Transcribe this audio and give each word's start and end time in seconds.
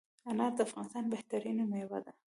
انار 0.29 0.51
دافغانستان 0.57 1.05
بهترینه 1.11 1.63
میوه 1.71 1.99
ده 2.05 2.13